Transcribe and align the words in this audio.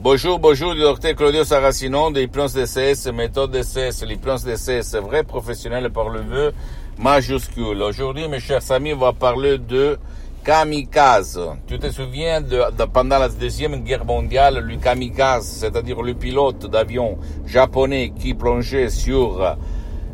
Bonjour, 0.00 0.38
bonjour, 0.38 0.76
du 0.76 0.80
docteur 0.80 1.16
Claudio 1.16 1.42
Saracino 1.42 2.12
de 2.12 2.20
l'hypnose 2.20 2.54
DCS, 2.54 3.10
méthode 3.12 3.50
DCS, 3.50 4.04
l'hypnose 4.06 4.44
DCS, 4.44 4.94
vrai 5.02 5.24
professionnel 5.24 5.90
par 5.90 6.08
le 6.08 6.20
vœu 6.20 6.52
majuscule. 6.98 7.82
Aujourd'hui, 7.82 8.28
mes 8.28 8.38
chers 8.38 8.70
amis, 8.70 8.92
on 8.92 8.98
va 8.98 9.12
parler 9.12 9.58
de 9.58 9.98
kamikaze. 10.44 11.40
Tu 11.66 11.80
te 11.80 11.90
souviens 11.90 12.40
de, 12.40 12.62
de, 12.76 12.84
pendant 12.84 13.18
la 13.18 13.28
deuxième 13.28 13.82
guerre 13.82 14.04
mondiale, 14.04 14.60
le 14.60 14.76
kamikaze, 14.76 15.44
c'est-à-dire 15.46 16.00
le 16.00 16.14
pilote 16.14 16.70
d'avion 16.70 17.18
japonais 17.44 18.12
qui 18.16 18.34
plongeait 18.34 18.90
sur 18.90 19.56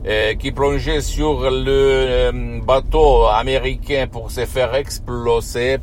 euh, 0.06 0.34
qui 0.34 0.51
plongeait 0.51 1.03
sur 1.03 1.51
le 1.51 1.66
euh, 1.69 2.61
bateau 2.62 3.25
américain 3.27 4.06
pour 4.11 4.30
se 4.30 4.47
faire 4.47 4.75
exploser 4.75 5.77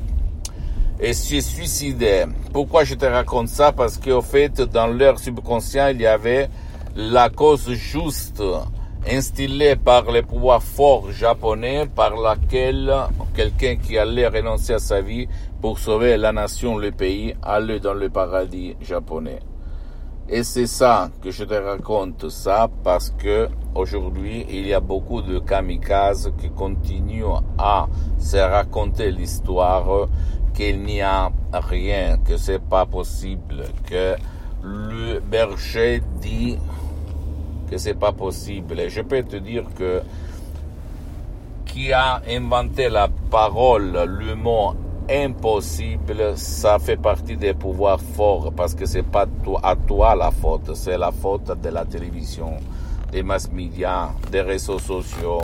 et 1.02 1.14
se 1.14 1.42
suicider. 1.42 2.26
Pourquoi 2.54 2.84
je 2.84 2.94
te 2.94 3.06
raconte 3.06 3.48
ça? 3.48 3.72
Parce 3.72 3.98
qu'au 3.98 4.22
fait, 4.22 4.62
dans 4.62 4.88
leur 4.88 5.18
subconscient, 5.18 5.88
il 5.88 6.02
y 6.02 6.06
avait 6.06 6.48
la 6.96 7.30
cause 7.30 7.72
juste 7.72 8.44
instillée 9.10 9.76
par 9.76 10.12
les 10.12 10.22
pouvoirs 10.22 10.62
forts 10.62 11.12
japonais 11.12 11.88
par 11.88 12.16
laquelle 12.16 12.94
quelqu'un 13.34 13.78
qui 13.78 13.98
allait 13.98 14.28
renoncer 14.28 14.74
à 14.74 14.80
sa 14.80 15.02
vie 15.02 15.28
pour 15.60 15.80
sauver 15.80 16.18
la 16.18 16.32
nation, 16.32 16.78
le 16.78 16.92
pays, 16.92 17.34
allait 17.42 17.80
dans 17.80 17.96
le 17.96 18.10
paradis 18.10 18.76
japonais. 18.80 19.40
Et 20.30 20.44
c'est 20.44 20.68
ça 20.68 21.10
que 21.22 21.32
je 21.32 21.44
te 21.44 21.54
raconte 21.56 22.30
ça 22.30 22.70
parce 22.84 23.10
que 23.10 23.50
aujourd'hui 23.76 24.46
il 24.50 24.68
y 24.68 24.74
a 24.74 24.80
beaucoup 24.80 25.22
de 25.22 25.40
kamikazes 25.40 26.32
qui 26.40 26.50
continuent 26.50 27.26
à 27.58 27.88
se 28.18 28.38
raconter 28.38 29.12
l'histoire 29.12 30.08
qu'il 30.54 30.82
n'y 30.84 31.02
a 31.02 31.32
rien, 31.54 32.18
que 32.18 32.38
c'est 32.38 32.62
pas 32.62 32.86
possible, 32.86 33.66
que 33.90 34.16
le 34.64 35.20
berger 35.20 36.02
dit 36.22 36.58
que 37.70 37.78
c'est 37.78 37.98
pas 37.98 38.12
possible. 38.12 38.80
Et 38.80 38.90
je 38.90 39.02
peux 39.02 39.24
te 39.24 39.38
dire 39.38 39.64
que 39.78 40.02
qui 41.66 41.94
a 41.94 42.22
inventé 42.28 42.90
la 42.90 43.08
parole, 43.30 43.94
le 44.06 44.36
mot 44.36 44.74
impossible, 45.10 46.34
ça 46.36 46.80
fait 46.80 46.98
partie 46.98 47.38
des 47.38 47.54
pouvoirs 47.54 48.00
forts 48.00 48.52
parce 48.56 48.76
que 48.76 48.86
c'est 48.86 49.04
pas 49.04 49.26
à 49.64 49.76
toi 49.76 50.16
la 50.16 50.32
faute, 50.32 50.76
c'est 50.76 50.98
la 50.98 51.12
faute 51.12 51.52
de 51.62 51.70
la 51.70 51.86
télévision, 51.86 52.58
des 53.12 53.24
mass 53.24 53.52
médias, 53.52 54.10
des 54.32 54.42
réseaux 54.42 54.80
sociaux, 54.80 55.42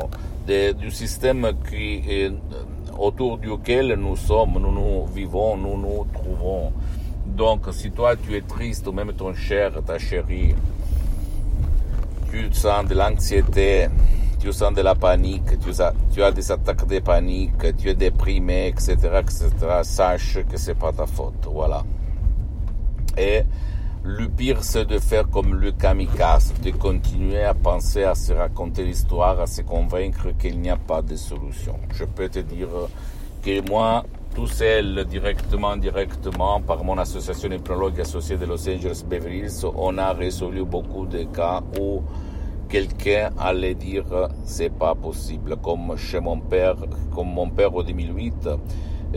du 0.48 0.92
système 0.92 1.52
qui 1.70 2.02
est 2.08 2.32
autour 2.98 3.38
duquel 3.38 3.94
nous 3.94 4.16
sommes, 4.16 4.60
nous 4.60 4.72
nous 4.72 5.06
vivons, 5.06 5.58
nous 5.58 5.78
nous 5.78 6.06
trouvons. 6.14 6.72
Donc, 7.26 7.68
si 7.72 7.92
toi 7.92 8.16
tu 8.16 8.36
es 8.36 8.42
triste, 8.42 8.88
ou 8.88 8.92
même 8.92 9.14
ton 9.14 9.34
cher, 9.34 9.72
ta 9.86 10.00
chérie, 10.00 10.56
tu 12.32 12.52
sens 12.54 12.86
de 12.88 12.96
l'anxiété, 12.96 13.88
tu 14.40 14.52
sens 14.52 14.74
de 14.74 14.82
la 14.82 14.96
panique, 14.96 15.60
tu 15.60 15.82
as, 15.82 15.94
tu 16.14 16.24
as 16.24 16.32
des 16.32 16.52
attaques 16.52 16.88
de 16.88 17.00
panique, 17.00 17.76
tu 17.78 17.90
es 17.90 17.94
déprimé, 17.94 18.68
etc., 18.68 18.96
etc., 19.20 19.50
sache 19.84 20.40
que 20.50 20.58
c'est 20.58 20.76
pas 20.76 20.92
ta 20.92 21.06
faute, 21.06 21.48
voilà. 21.52 21.84
Et 23.18 23.44
le 24.08 24.30
pire, 24.30 24.64
c'est 24.64 24.86
de 24.86 25.00
faire 25.00 25.30
comme 25.30 25.54
le 25.56 25.74
kamikaze, 25.74 26.54
de 26.64 26.72
continuer 26.72 27.44
à 27.44 27.54
penser, 27.54 28.04
à 28.04 28.16
se 28.16 28.32
raconter 28.32 28.86
l'histoire, 28.86 29.42
à 29.42 29.48
se 29.48 29.62
convaincre 29.64 30.30
qu'il 30.40 30.62
n'y 30.62 30.70
a 30.70 30.78
pas 30.78 31.02
de 31.02 31.18
solution. 31.18 31.78
Je 31.94 32.06
peux 32.06 32.30
te 32.30 32.40
dire 32.40 32.70
que 33.44 33.70
moi, 33.70 34.06
tout 34.34 34.48
seul, 34.48 35.04
directement, 35.04 35.76
directement, 35.76 36.62
par 36.62 36.86
mon 36.86 36.98
association 36.98 37.52
hypnologue 37.52 38.00
associée 38.00 38.38
de 38.38 38.46
Los 38.46 38.70
Angeles 38.70 39.04
Beverly 39.06 39.40
Hills, 39.40 39.66
on 39.76 39.98
a 39.98 40.14
résolu 40.14 40.64
beaucoup 40.64 41.06
de 41.06 41.24
cas 41.24 41.62
où 41.78 42.02
quelqu'un 42.70 43.32
allait 43.38 43.76
dire 43.76 44.06
c'est 44.46 44.70
pas 44.72 44.96
possible, 44.96 45.58
comme 45.58 45.98
chez 45.98 46.22
mon 46.22 46.40
père, 46.40 46.78
comme 47.14 47.34
mon 47.34 47.50
père 47.50 47.76
en 47.76 47.84
2008, 47.84 48.50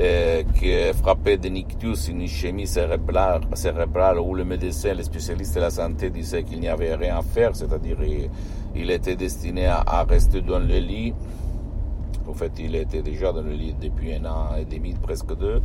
euh, 0.01 0.43
qui 0.55 0.71
est 0.71 0.95
frappé 0.95 1.37
de 1.37 1.49
nictus, 1.51 2.09
une 2.09 2.23
ischémie 2.23 2.67
cérébrale, 2.67 3.43
cérébrale, 3.53 4.19
où 4.19 4.35
le 4.35 4.45
médecin, 4.45 4.95
le 4.95 5.03
spécialiste 5.03 5.57
de 5.57 5.61
la 5.61 5.69
santé 5.69 6.09
disait 6.09 6.43
qu'il 6.43 6.59
n'y 6.61 6.69
avait 6.69 6.95
rien 6.95 7.19
à 7.19 7.23
faire, 7.23 7.55
c'est-à-dire 7.55 7.99
il, 8.75 8.91
était 8.91 9.15
destiné 9.17 9.67
à, 9.67 10.07
rester 10.09 10.41
dans 10.41 10.59
le 10.59 10.79
lit. 10.79 11.13
En 12.27 12.33
fait, 12.33 12.53
il 12.59 12.77
était 12.77 13.03
déjà 13.03 13.31
dans 13.31 13.43
le 13.43 13.53
lit 13.53 13.75
depuis 13.79 14.15
un 14.15 14.25
an 14.25 14.57
et 14.59 14.65
demi, 14.65 14.95
presque 14.95 15.37
deux, 15.37 15.61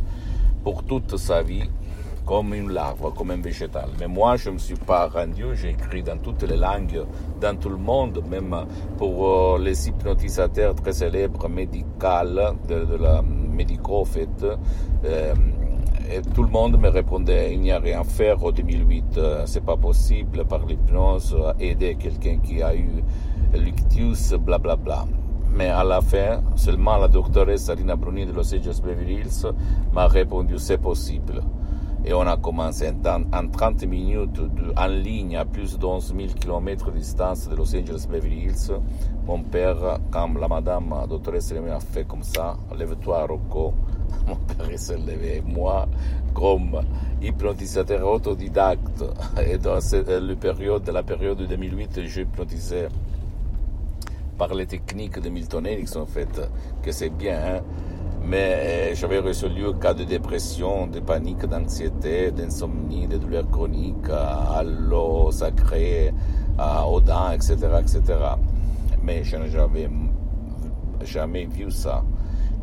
pour 0.62 0.84
toute 0.84 1.16
sa 1.16 1.40
vie 1.40 1.64
comme 2.26 2.52
une 2.52 2.72
larve, 2.72 3.14
comme 3.14 3.30
un 3.30 3.40
végétal. 3.40 3.88
Mais 3.98 4.08
moi, 4.08 4.36
je 4.36 4.50
ne 4.50 4.54
me 4.54 4.58
suis 4.58 4.74
pas 4.74 5.08
rendu, 5.08 5.44
j'ai 5.54 5.70
écrit 5.70 6.02
dans 6.02 6.18
toutes 6.18 6.42
les 6.42 6.56
langues, 6.56 7.04
dans 7.40 7.56
tout 7.56 7.70
le 7.70 7.78
monde, 7.78 8.22
même 8.28 8.54
pour 8.98 9.54
euh, 9.54 9.58
les 9.58 9.88
hypnotisateurs 9.88 10.74
très 10.74 10.92
célèbres 10.92 11.48
médicaux, 11.48 11.86
de, 12.68 12.84
de 12.84 12.96
la 12.96 13.22
fait. 14.04 14.46
Euh, 15.04 15.34
et 16.10 16.22
tout 16.34 16.42
le 16.44 16.50
monde 16.50 16.78
me 16.78 16.88
répondait, 16.88 17.52
il 17.52 17.60
n'y 17.60 17.72
a 17.72 17.80
rien 17.80 18.00
à 18.00 18.04
faire 18.04 18.42
en 18.44 18.52
2008, 18.52 19.18
euh, 19.18 19.42
c'est 19.46 19.64
pas 19.64 19.76
possible 19.76 20.44
par 20.44 20.64
l'hypnose, 20.64 21.36
aider 21.58 21.96
quelqu'un 21.96 22.38
qui 22.38 22.62
a 22.62 22.74
eu 22.76 23.02
l'ictus, 23.54 24.32
blablabla. 24.34 24.76
Bla. 24.76 25.06
Mais 25.56 25.68
à 25.68 25.82
la 25.84 26.00
fin, 26.00 26.42
seulement 26.54 26.98
la 26.98 27.08
doctoresse 27.08 27.64
Sarina 27.64 27.96
Bruni 27.96 28.26
de 28.26 28.32
Los 28.32 28.54
Angeles 28.54 28.80
Beverly 28.84 29.14
Hills 29.14 29.46
m'a 29.92 30.06
répondu, 30.06 30.58
c'est 30.58 30.78
possible 30.78 31.42
et 32.06 32.12
on 32.14 32.20
a 32.20 32.36
commencé 32.36 32.88
en, 32.88 33.22
en 33.36 33.48
30 33.48 33.84
minutes 33.84 34.32
de, 34.32 34.72
en 34.76 34.86
ligne 34.86 35.36
à 35.36 35.44
plus 35.44 35.76
de 35.76 35.84
11 35.84 36.14
000 36.16 36.28
km 36.40 36.92
de 36.92 36.98
distance 36.98 37.48
de 37.48 37.56
Los 37.56 37.74
Angeles 37.74 38.06
Beverly 38.08 38.44
Hills. 38.44 38.70
Mon 39.26 39.42
père, 39.42 39.98
quand 40.12 40.32
la 40.38 40.46
madame 40.46 40.94
doctoresse 41.08 41.52
a 41.52 41.80
fait 41.80 42.06
comme 42.06 42.22
ça, 42.22 42.56
lève-toi 42.78 43.26
Rocco, 43.26 43.74
mon 44.28 44.36
père 44.36 44.78
s'est 44.78 44.96
levé. 44.96 45.42
Moi, 45.44 45.88
comme 46.32 46.80
hypnotisateur 47.20 48.06
autodidacte, 48.06 49.04
et 49.44 49.58
dans 49.58 49.80
cette, 49.80 50.08
la 50.08 50.36
période, 50.36 50.88
la 50.88 51.02
période 51.02 51.38
de 51.38 51.46
2008, 51.46 52.02
j'hypnotisais 52.06 52.88
par 54.38 54.54
les 54.54 54.66
techniques 54.66 55.18
de 55.18 55.28
Milton 55.28 55.66
Erickson, 55.66 56.00
en 56.00 56.06
fait, 56.06 56.40
que 56.82 56.92
c'est 56.92 57.10
bien, 57.10 57.38
hein? 57.38 57.62
Mais 58.26 58.94
j'avais 58.94 59.20
résolu 59.20 59.74
cas 59.80 59.94
de 59.94 60.04
dépression, 60.04 60.86
de 60.88 61.00
panique, 61.00 61.46
d'anxiété, 61.46 62.32
d'insomnie, 62.32 63.06
de 63.06 63.18
douleurs 63.18 63.48
chroniques, 63.48 64.10
à 64.10 64.62
l'eau 64.64 65.30
sacrée, 65.30 66.12
aux 66.88 67.00
dents, 67.00 67.30
etc., 67.30 67.56
etc. 67.80 68.02
Mais 69.02 69.22
je 69.22 69.36
n'avais 69.36 69.88
jamais 71.04 71.46
vu 71.46 71.70
ça. 71.70 72.02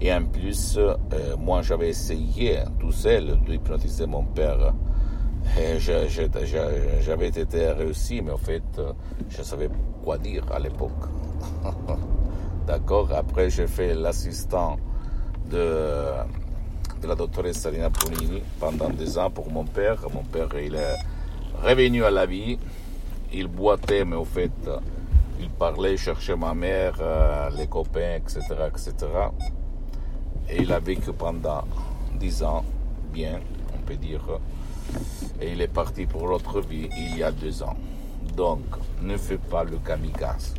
Et 0.02 0.14
en 0.14 0.26
plus, 0.26 0.78
euh, 0.78 0.98
moi, 1.40 1.62
j'avais 1.62 1.90
essayé 1.90 2.60
tout 2.80 2.92
seul 2.92 3.40
d'hypnotiser 3.48 4.06
mon 4.06 4.24
père. 4.24 4.74
Et 5.58 5.80
j'avais 5.80 7.28
été 7.28 7.72
réussi, 7.72 8.22
mais 8.22 8.32
en 8.32 8.38
fait, 8.38 8.64
je 9.30 9.42
savais 9.44 9.70
quoi 10.04 10.18
dire 10.18 10.44
à 10.54 10.60
l'époque. 10.60 10.92
D'accord? 12.68 13.10
Après, 13.14 13.50
j'ai 13.50 13.68
fait 13.68 13.94
l'assistant 13.94 14.78
de, 15.54 17.08
la 17.08 17.16
doctoresse 17.16 17.60
Salina 17.60 17.90
Brunini 17.90 18.42
pendant 18.60 18.90
des 18.90 19.18
ans 19.18 19.30
pour 19.30 19.52
mon 19.52 19.66
père. 19.66 20.00
Mon 20.14 20.24
père, 20.24 20.50
il 20.60 20.76
est 20.76 20.96
revenu 21.62 22.04
à 22.04 22.12
la 22.12 22.26
vie. 22.26 22.58
Il 23.32 23.48
boitait, 23.48 24.06
mais 24.06 24.16
au 24.16 24.26
fait, 24.26 24.52
il 25.40 25.50
parlait, 25.50 25.98
cherchait 25.98 26.36
ma 26.36 26.54
mère, 26.54 26.96
euh, 27.00 27.50
les 27.58 27.68
copains, 27.68 28.16
etc., 28.16 28.40
etc. 28.68 28.94
Et 30.50 30.62
il 30.62 30.72
a 30.72 30.80
vécu 30.80 31.14
pendant 31.14 31.64
dix 32.20 32.44
ans, 32.44 32.64
bien, 33.12 33.40
on 33.76 33.82
peut 33.86 33.96
dire. 33.96 34.22
Et 35.42 35.52
il 35.54 35.62
est 35.62 35.74
parti 35.82 36.06
pour 36.06 36.28
l'autre 36.28 36.62
vie 36.62 36.90
il 36.98 37.18
y 37.18 37.24
a 37.24 37.32
deux 37.32 37.64
ans. 37.64 37.76
Donc, 38.36 38.64
ne 39.02 39.18
fais 39.18 39.38
pas 39.38 39.64
le 39.64 39.78
kamikaze. 39.78 40.54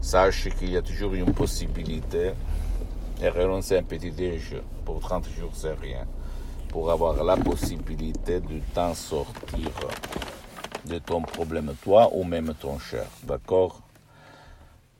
Sache 0.00 0.48
qu'il 0.58 0.70
y 0.70 0.76
a 0.76 0.82
toujours 0.82 1.14
une 1.14 1.32
possibilité 1.32 2.32
et 3.22 3.28
renoncer 3.28 3.76
à 3.76 3.80
un 3.80 3.82
petit 3.82 4.10
déj 4.10 4.56
pour 4.84 5.00
30 5.00 5.28
jours, 5.28 5.52
c'est 5.54 5.74
rien. 5.74 6.06
pour 6.74 6.90
avoir 6.90 7.22
la 7.22 7.36
possibilité 7.36 8.40
de 8.40 8.58
t'en 8.74 8.94
sortir 8.94 9.70
de 10.86 10.98
ton 10.98 11.22
problème, 11.22 11.72
toi 11.84 12.10
ou 12.12 12.24
même 12.24 12.52
ton 12.60 12.80
cher. 12.80 13.06
D'accord? 13.22 13.80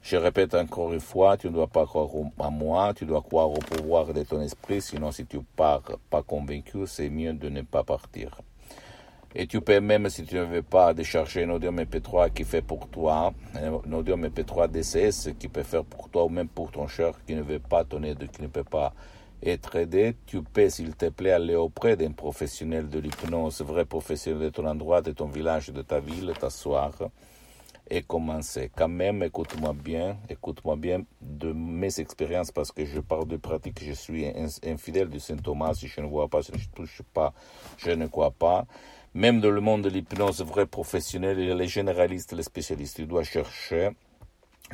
Je 0.00 0.16
répète 0.16 0.55
encore 0.55 0.93
une 0.93 1.00
fois, 1.00 1.37
tu 1.37 1.49
ne 1.49 1.52
dois 1.52 1.66
pas 1.66 1.84
croire 1.84 2.06
à 2.38 2.49
moi, 2.49 2.94
tu 2.94 3.05
dois 3.05 3.22
croire 3.22 3.50
au 3.50 3.58
pouvoir 3.58 4.14
de 4.14 4.22
ton 4.22 4.40
esprit, 4.40 4.81
sinon 4.81 5.10
si 5.10 5.26
tu 5.26 5.40
pars 5.56 5.82
pas 6.10 6.22
convaincu, 6.22 6.87
c'est 6.87 7.10
mieux 7.10 7.32
de 7.32 7.49
ne 7.49 7.62
pas 7.62 7.82
partir. 7.82 8.40
Et 9.36 9.48
tu 9.48 9.60
peux 9.60 9.81
même, 9.81 10.08
si 10.10 10.25
tu 10.25 10.36
ne 10.36 10.44
veux 10.44 10.62
pas, 10.62 10.94
décharger 10.94 11.42
un 11.42 11.50
audio 11.50 11.72
MP3 11.72 12.32
qui 12.32 12.44
fait 12.44 12.62
pour 12.62 12.88
toi, 12.88 13.34
un 13.54 13.92
audio 13.92 14.16
MP3 14.16 14.69
DCS 14.70 15.34
qui 15.38 15.48
peut 15.48 15.64
faire 15.64 15.84
pour 15.84 16.08
toi 16.08 16.25
ou 16.25 16.28
même 16.28 16.46
pour 16.46 16.70
ton 16.70 16.86
cher 16.86 17.14
qui 17.26 17.34
ne 17.34 17.42
veut 17.42 17.58
pas 17.58 17.84
ton 17.84 18.04
aide, 18.04 18.31
qui 18.31 18.42
ne 18.42 18.46
peut 18.46 18.62
pas 18.62 18.94
être 19.42 19.75
aidé, 19.75 20.14
tu 20.26 20.40
peux, 20.42 20.70
s'il 20.70 20.94
te 20.94 21.08
plaît, 21.08 21.32
aller 21.32 21.56
auprès 21.56 21.96
d'un 21.96 22.12
professionnel 22.12 22.88
de 22.88 23.00
l'hypnose, 23.00 23.60
vrai 23.62 23.84
professionnel 23.84 24.40
de 24.40 24.48
ton 24.50 24.66
endroit, 24.66 25.02
de 25.02 25.10
ton 25.10 25.26
village, 25.26 25.70
de 25.70 25.82
ta 25.82 25.98
ville, 25.98 26.32
t'asseoir 26.38 26.92
et 27.90 28.02
commencer. 28.02 28.70
Quand 28.75 28.88
même, 28.88 29.22
écoute-moi 29.22 29.75
bien, 29.75 30.16
écoute-moi 30.31 30.76
bien 30.76 31.02
de 31.20 31.52
mes 31.52 32.00
expériences 32.00 32.50
parce 32.50 32.72
que 32.72 32.86
je 32.86 33.00
parle 33.00 33.26
de 33.26 33.36
pratique, 33.36 33.84
je 33.84 33.92
suis 33.92 34.26
infidèle 34.64 35.08
du 35.08 35.20
Saint 35.20 35.36
Thomas, 35.36 35.75
si 35.75 35.88
je 35.88 36.00
ne 36.00 36.06
vois 36.06 36.28
pas, 36.28 36.42
si 36.42 36.52
je 36.56 36.69
ne 36.69 36.75
touche 36.75 37.02
pas, 37.12 37.34
je 37.76 37.90
ne 37.90 38.06
crois 38.06 38.31
pas. 38.31 38.66
Même 39.14 39.40
dans 39.40 39.50
le 39.50 39.61
monde 39.61 39.82
de 39.82 39.88
l'hypnose, 39.88 40.43
vrai 40.43 40.66
professionnel, 40.66 41.38
les 41.38 41.69
généralistes, 41.69 42.32
les 42.32 42.43
spécialistes. 42.43 42.96
Tu 42.96 43.06
dois 43.06 43.22
chercher 43.22 43.90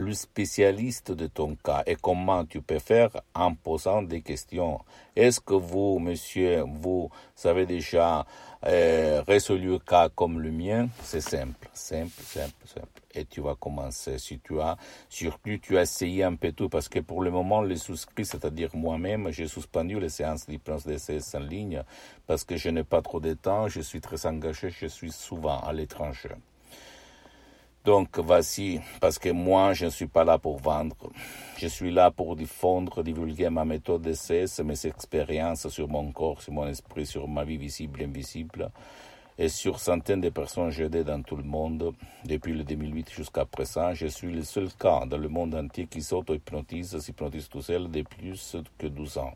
le 0.00 0.14
spécialiste 0.14 1.12
de 1.12 1.26
ton 1.26 1.54
cas 1.54 1.82
et 1.86 1.94
comment 1.94 2.44
tu 2.44 2.62
peux 2.62 2.78
faire 2.78 3.10
en 3.34 3.54
posant 3.54 4.02
des 4.02 4.22
questions. 4.22 4.80
Est-ce 5.14 5.40
que 5.40 5.54
vous, 5.54 5.98
monsieur, 5.98 6.62
vous 6.66 7.10
savez 7.34 7.66
déjà 7.66 8.24
euh, 8.66 9.22
résolu 9.26 9.74
un 9.74 9.78
cas 9.78 10.08
comme 10.08 10.40
le 10.40 10.50
mien? 10.50 10.88
C'est 11.02 11.20
simple, 11.20 11.68
simple, 11.74 12.22
simple, 12.22 12.66
simple. 12.66 13.00
Et 13.14 13.26
tu 13.26 13.40
vas 13.42 13.54
commencer. 13.56 14.18
Si 14.18 14.38
tu 14.38 14.60
as, 14.60 14.76
surtout, 15.08 15.58
tu 15.60 15.76
as 15.76 15.82
essayé 15.82 16.24
un 16.24 16.34
peu 16.34 16.52
tout 16.52 16.68
parce 16.68 16.88
que 16.88 17.00
pour 17.00 17.22
le 17.22 17.30
moment, 17.30 17.60
les 17.60 17.76
souscrits, 17.76 18.24
c'est-à-dire 18.24 18.70
moi-même, 18.74 19.30
j'ai 19.30 19.48
suspendu 19.48 20.00
les 20.00 20.08
séances 20.08 20.46
d'hypnose 20.46 20.86
DCS 20.86 21.34
en 21.34 21.40
ligne 21.40 21.82
parce 22.26 22.44
que 22.44 22.56
je 22.56 22.70
n'ai 22.70 22.84
pas 22.84 23.02
trop 23.02 23.20
de 23.20 23.34
temps, 23.34 23.68
je 23.68 23.80
suis 23.80 24.00
très 24.00 24.24
engagé, 24.26 24.70
je 24.70 24.86
suis 24.86 25.12
souvent 25.12 25.60
à 25.60 25.72
l'étranger. 25.72 26.30
Donc 27.84 28.18
voici, 28.18 28.78
parce 29.00 29.18
que 29.18 29.30
moi, 29.30 29.72
je 29.72 29.86
ne 29.86 29.90
suis 29.90 30.06
pas 30.06 30.22
là 30.22 30.38
pour 30.38 30.58
vendre. 30.58 30.96
Je 31.56 31.66
suis 31.66 31.90
là 31.90 32.10
pour 32.10 32.36
diffondre, 32.36 33.02
divulguer 33.02 33.48
ma 33.48 33.64
méthode 33.64 34.02
d'essai, 34.02 34.44
mes 34.62 34.86
expériences 34.86 35.66
sur 35.68 35.88
mon 35.88 36.12
corps, 36.12 36.42
sur 36.42 36.52
mon 36.52 36.66
esprit, 36.68 37.06
sur 37.06 37.26
ma 37.26 37.42
vie 37.42 37.56
visible 37.56 38.02
et 38.02 38.04
invisible. 38.04 38.70
Et 39.38 39.48
sur 39.48 39.80
centaines 39.80 40.20
de 40.20 40.28
personnes 40.28 40.70
j'ai 40.70 40.84
aidé 40.84 41.02
dans 41.02 41.22
tout 41.22 41.36
le 41.36 41.42
monde, 41.42 41.94
depuis 42.26 42.52
le 42.52 42.64
2008 42.64 43.10
jusqu'à 43.10 43.46
présent. 43.46 43.94
Je 43.94 44.08
suis 44.08 44.30
le 44.30 44.42
seul 44.42 44.68
cas 44.78 45.06
dans 45.06 45.16
le 45.16 45.28
monde 45.30 45.54
entier 45.54 45.86
qui 45.86 46.02
s'auto-hypnotise, 46.02 46.98
s'hypnotise 46.98 47.48
tout 47.48 47.62
seul 47.62 47.90
de 47.90 48.02
plus 48.02 48.56
que 48.76 48.88
12 48.88 49.16
ans. 49.16 49.32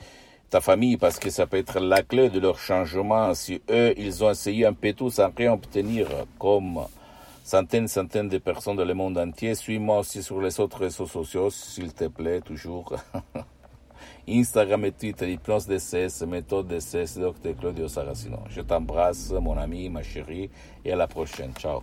ta 0.50 0.60
famille 0.60 0.96
parce 0.96 1.18
que 1.18 1.30
ça 1.30 1.46
peut 1.46 1.58
être 1.58 1.78
la 1.78 2.02
clé 2.02 2.28
de 2.28 2.40
leur 2.40 2.58
changement. 2.58 3.32
Si 3.34 3.62
eux, 3.70 3.94
ils 3.96 4.22
ont 4.24 4.30
essayé 4.30 4.66
un 4.66 4.72
peu 4.72 4.92
tout 4.92 5.10
sans 5.10 5.30
rien 5.34 5.52
obtenir, 5.52 6.08
comme 6.38 6.80
centaines, 7.44 7.88
centaines 7.88 8.28
de 8.28 8.38
personnes 8.38 8.76
dans 8.76 8.84
le 8.84 8.94
monde 8.94 9.16
entier, 9.16 9.54
suis-moi 9.54 10.00
aussi 10.00 10.22
sur 10.22 10.40
les 10.40 10.58
autres 10.60 10.80
réseaux 10.80 11.06
sociaux, 11.06 11.50
s'il 11.50 11.92
te 11.92 12.08
plaît, 12.08 12.40
toujours. 12.40 12.94
Instagram 14.28 14.84
et 14.84 14.92
Twitter, 14.92 15.32
Hypnose 15.32 15.66
DCS, 15.66 16.26
méthode 16.26 16.68
DCS, 16.68 17.18
Dr 17.18 17.56
Claudio 17.58 17.88
Saracino. 17.88 18.38
Je 18.48 18.60
t'embrasse, 18.60 19.32
mon 19.32 19.56
ami, 19.56 19.88
ma 19.88 20.02
chérie, 20.02 20.50
et 20.84 20.92
à 20.92 20.96
la 20.96 21.06
prochaine. 21.06 21.52
Ciao. 21.58 21.82